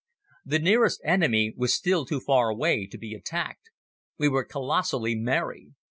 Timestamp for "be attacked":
2.97-3.69